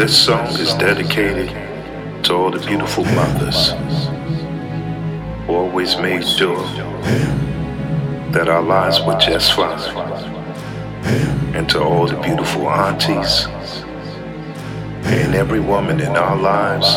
[0.00, 1.50] This song is dedicated
[2.24, 3.72] to all the beautiful mothers
[5.46, 6.66] who always made sure
[8.32, 9.78] that our lives were just fine.
[11.54, 13.44] And to all the beautiful aunties
[15.04, 16.88] and every woman in our lives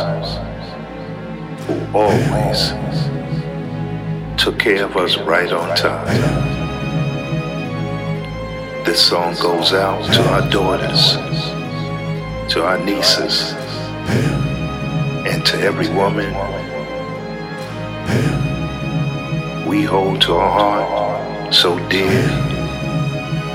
[1.67, 2.72] who always
[4.42, 6.08] took care of us right on time.
[8.86, 11.17] This song goes out to our daughters,
[12.54, 13.54] to our nieces,
[15.26, 16.32] and to every woman
[19.68, 22.12] we hold to our heart so dear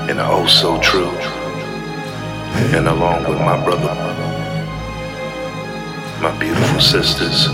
[0.09, 1.15] and oh so true.
[2.75, 3.95] And along with my brother,
[6.21, 7.47] my beautiful sisters,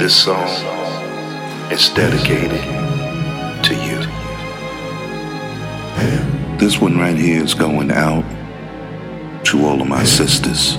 [0.00, 0.48] this song
[1.70, 2.64] is dedicated
[3.62, 4.00] to you.
[6.58, 8.24] This one right here is going out
[9.44, 10.76] to all of my sisters.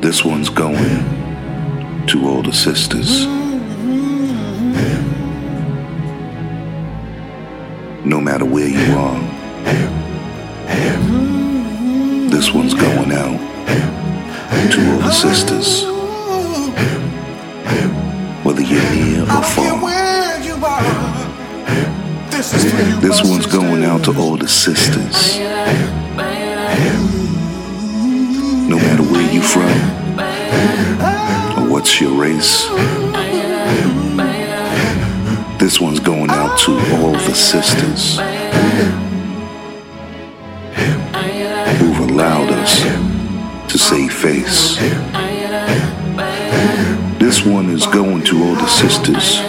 [0.00, 3.26] This one's going to all the sisters.
[8.04, 9.20] No matter where you are,
[12.30, 13.38] this one's going out
[14.72, 15.84] to all the sisters.
[18.44, 19.80] Whether you're near or far.
[23.00, 25.38] This one's going out to all the sisters.
[28.68, 29.70] No matter where you're from
[31.58, 32.66] or what's your race.
[35.58, 38.18] This one's going out to all the sisters
[41.78, 42.82] who've allowed us
[43.70, 44.76] to save face.
[47.18, 49.40] This one is going to all the sisters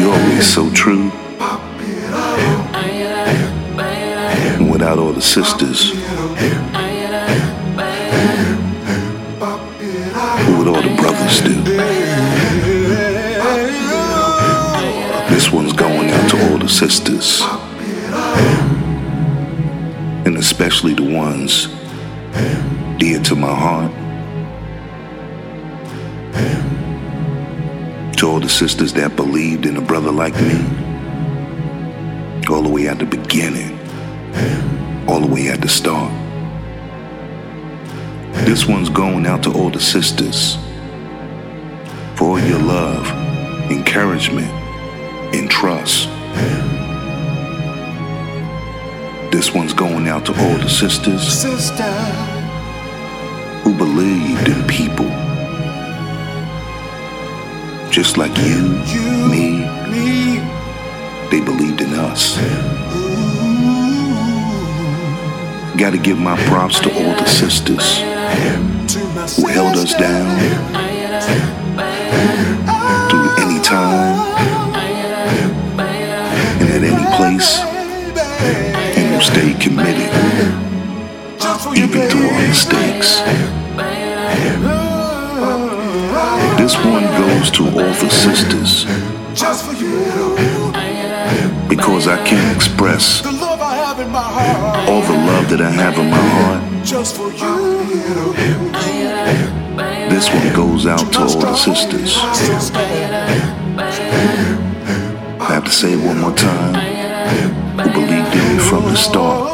[0.00, 1.12] You're always so true.
[4.90, 6.02] Without all the sisters, what
[10.58, 11.54] would all the brothers do?
[15.32, 17.40] This one's going out to all the sisters.
[20.26, 21.68] And especially the ones
[22.98, 23.92] dear to my heart.
[28.16, 30.58] To all the sisters that believed in a brother like me,
[32.48, 33.78] all the way at the beginning,
[35.10, 36.12] all the way at the start.
[38.46, 40.56] This one's going out to all the sisters
[42.14, 43.06] for all your love,
[43.72, 44.50] encouragement,
[45.34, 46.08] and trust.
[49.32, 51.92] This one's going out to all the sisters Sister,
[53.62, 55.08] who believed in people
[57.90, 58.68] just like you,
[59.28, 60.38] me, me,
[61.30, 62.99] they believed in us.
[65.80, 68.00] Gotta give my props to all the sisters
[69.34, 70.38] who held us down
[73.08, 74.20] through any time
[76.60, 77.60] and at any place
[78.94, 80.12] and who stayed committed
[81.74, 83.20] even through our mistakes.
[86.60, 88.84] This one goes to all the sisters
[91.70, 93.39] because I can't express
[94.08, 96.62] all the love that I have in my heart.
[96.84, 98.32] Just for you,
[100.08, 102.16] This one goes out to all the sisters.
[105.38, 106.74] I have to say it one more time.
[107.78, 109.50] Who believed in me from the start.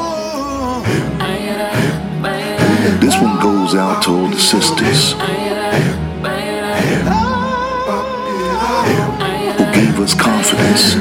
[3.00, 5.12] This one goes out to all the sisters
[9.58, 10.94] who gave us confidence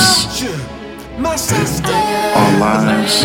[0.00, 1.80] us
[2.34, 3.22] our lives.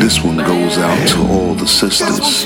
[0.00, 2.44] This one goes out to all the sisters.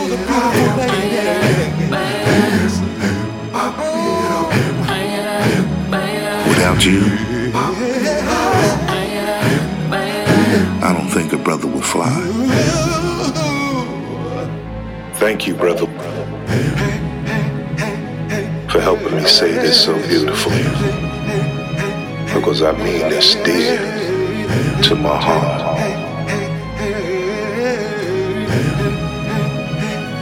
[6.48, 7.02] Without you,
[10.82, 12.10] I don't think a brother would fly.
[15.16, 15.86] Thank you, brother,
[18.84, 20.62] helping me say this so beautifully.
[22.34, 23.78] Because I mean this dear
[24.82, 25.62] to my heart.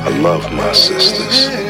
[0.06, 1.62] I love my sisters.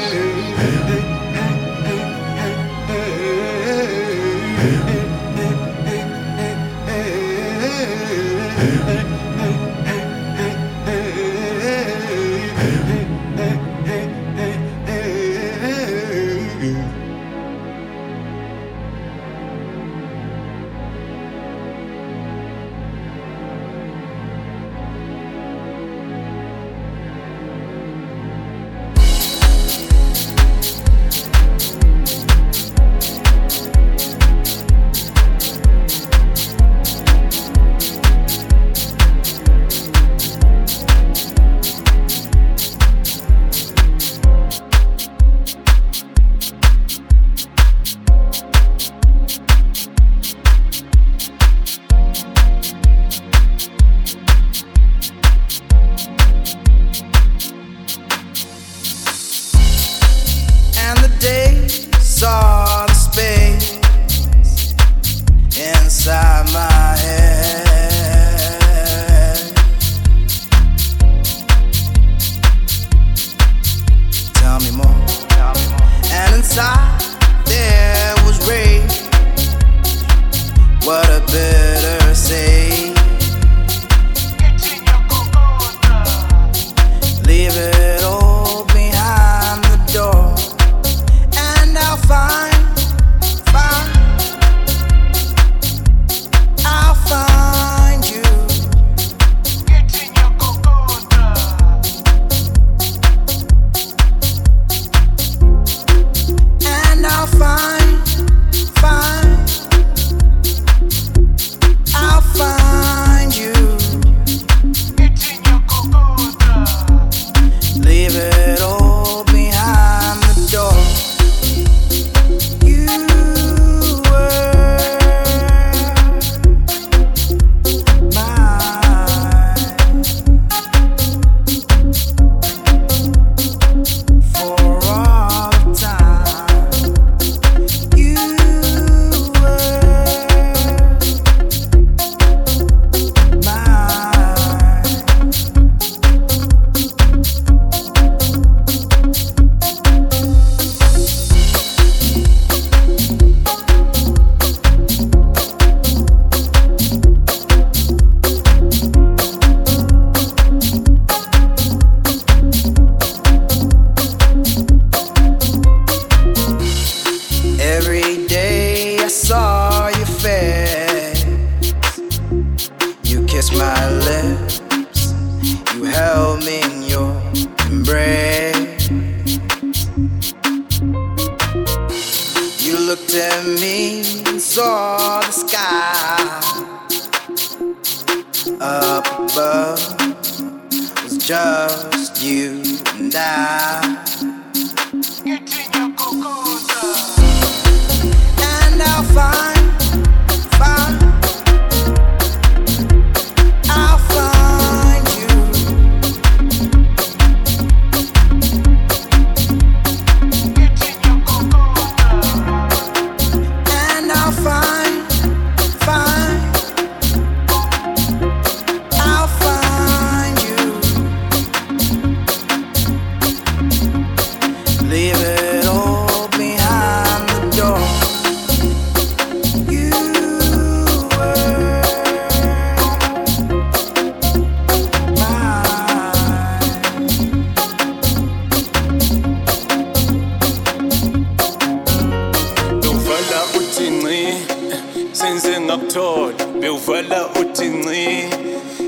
[247.53, 248.29] uthi nci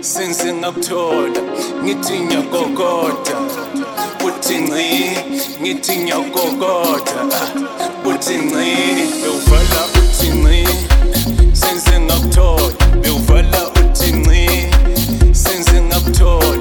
[0.01, 1.41] since ngakuthola
[1.83, 3.37] ngithi ngiyagogoda
[4.27, 4.89] uthi nci
[5.61, 7.21] ngithi ngiyagogoda
[8.05, 8.73] uthi nci
[9.23, 10.65] bewuvala uthi nci
[11.53, 14.47] since ngakuthola bewuvala uthi nci
[15.33, 16.54] since ngakuthola.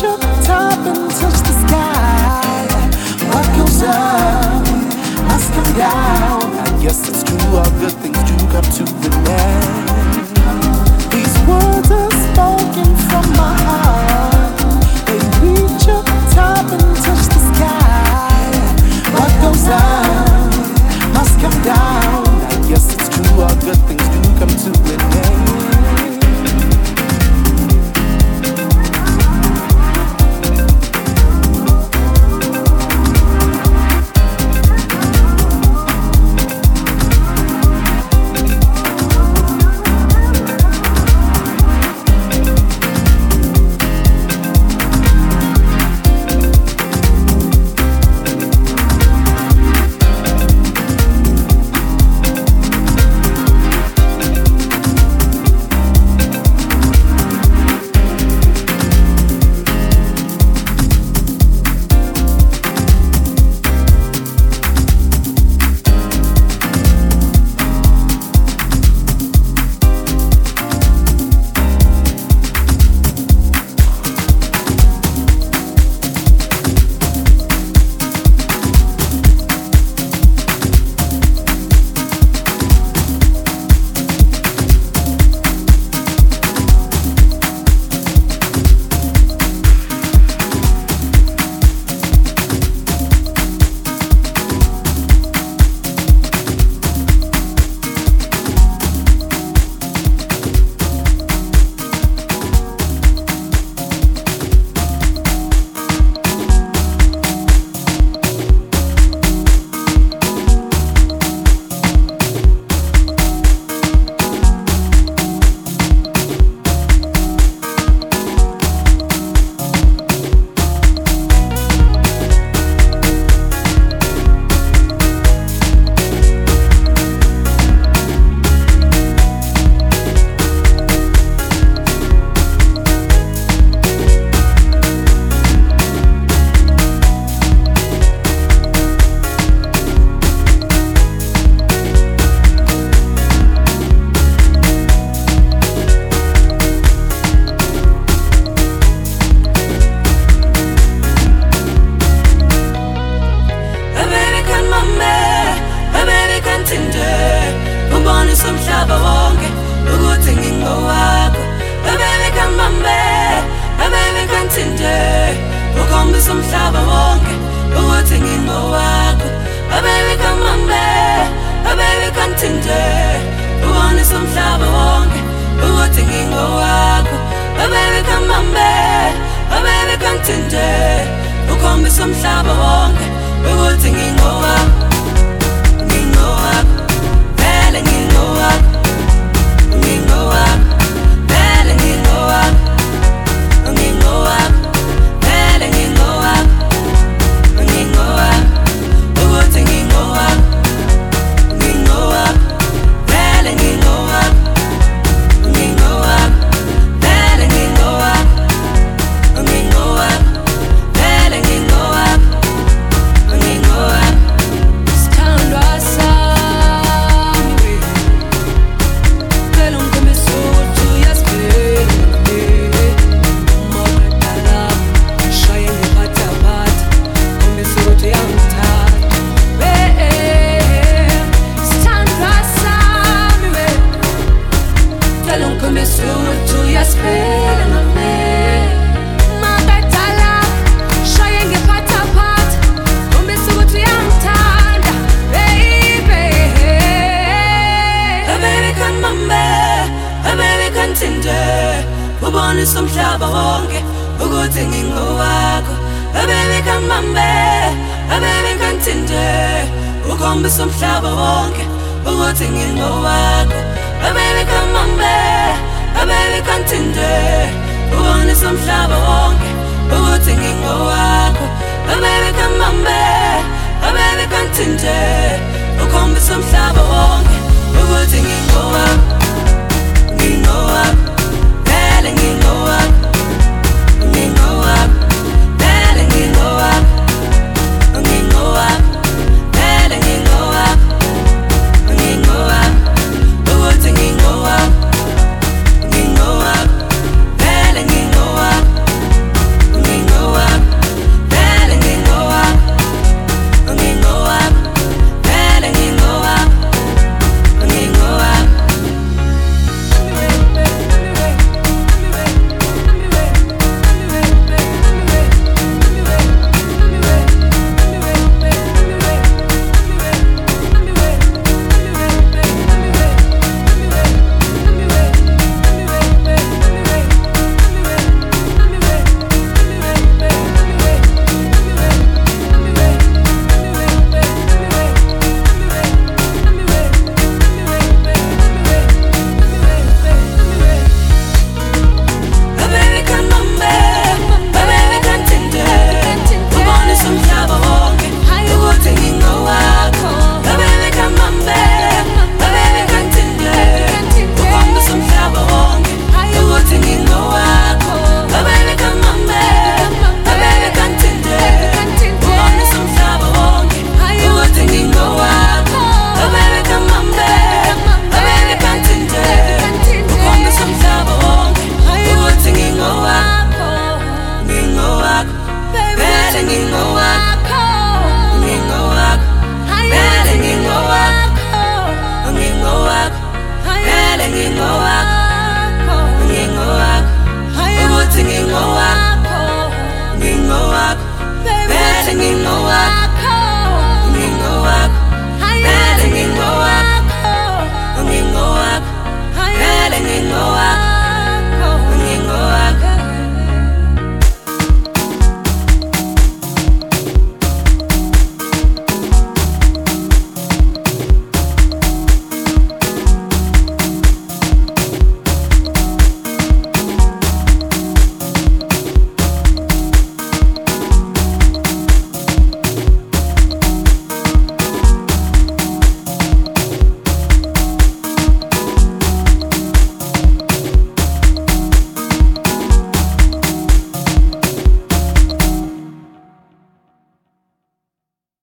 [0.00, 0.21] your